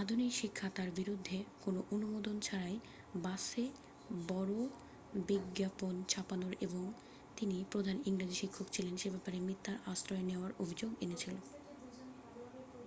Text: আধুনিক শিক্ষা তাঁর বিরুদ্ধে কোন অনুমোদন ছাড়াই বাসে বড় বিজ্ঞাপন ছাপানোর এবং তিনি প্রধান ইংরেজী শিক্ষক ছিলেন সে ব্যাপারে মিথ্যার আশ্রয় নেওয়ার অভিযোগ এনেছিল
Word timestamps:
আধুনিক 0.00 0.32
শিক্ষা 0.34 0.68
তাঁর 0.76 0.90
বিরুদ্ধে 0.92 1.36
কোন 1.60 1.76
অনুমোদন 1.94 2.36
ছাড়াই 2.40 2.76
বাসে 3.16 3.64
বড় 4.28 4.54
বিজ্ঞাপন 5.22 5.94
ছাপানোর 6.08 6.54
এবং 6.60 6.84
তিনি 7.36 7.56
প্রধান 7.72 7.96
ইংরেজী 8.06 8.36
শিক্ষক 8.36 8.66
ছিলেন 8.74 8.94
সে 8.96 9.08
ব্যাপারে 9.10 9.38
মিথ্যার 9.40 9.76
আশ্রয় 9.92 10.24
নেওয়ার 10.30 10.52
অভিযোগ 10.58 10.90
এনেছিল 11.00 11.34